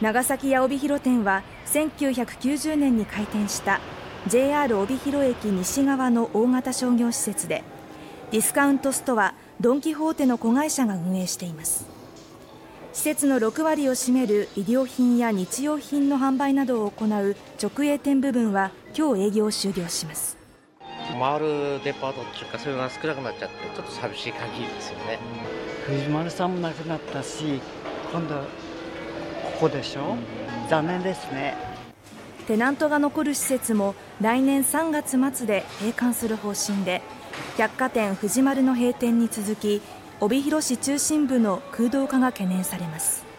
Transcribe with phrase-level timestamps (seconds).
[0.00, 3.80] 長崎屋帯広店は1990年に開店した
[4.26, 7.62] JR 帯広駅西側の大型商業施設で
[8.32, 11.86] ディスカウントストアドン・キホーテの子会社が運営しています。
[12.92, 20.36] 施設の6割を占める衣料品や日用品の販売などを行う直営店部分は今日営業を終了します。
[21.20, 25.18] 回るデパートっていうかそういうのが少なくなっちゃってちょっと寂しい限りですよね。
[25.86, 27.60] 藤丸さんも亡くなったし
[28.10, 28.34] 今度
[29.64, 30.16] こでしょ、
[30.68, 31.54] 残念ですね。
[32.46, 37.00] テナントが残る施設も来年3月末で閉館する方針で
[37.56, 39.80] 百貨店藤丸の閉店に続き
[40.20, 43.33] 帯広市中心部の空洞化が懸念されます。